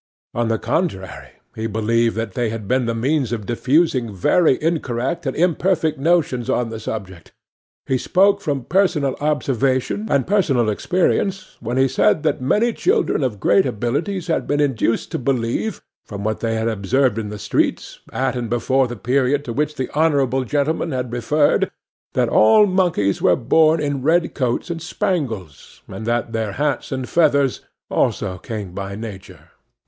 [0.33, 5.27] On the contrary, he believed that they had been the means of diffusing very incorrect
[5.27, 7.33] and imperfect notions on the subject.
[7.85, 13.39] He spoke from personal observation and personal experience, when he said that many children of
[13.39, 17.99] great abilities had been induced to believe, from what they had observed in the streets,
[18.11, 21.69] at and before the period to which the honourable gentleman had referred,
[22.13, 27.07] that all monkeys were born in red coats and spangles, and that their hats and
[27.07, 27.61] feathers
[27.91, 29.49] also came by nature.